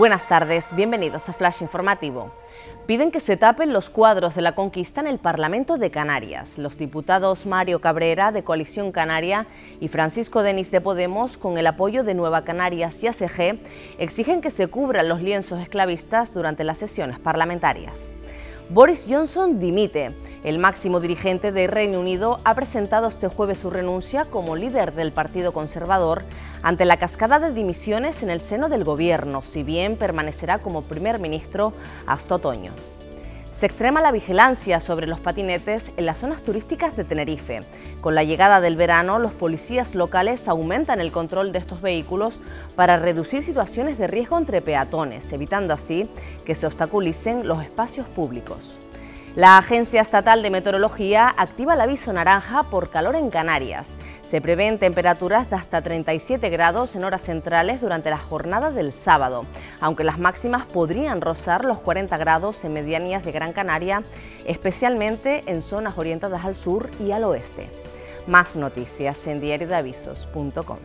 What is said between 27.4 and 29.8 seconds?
de dimisiones en el seno del gobierno, si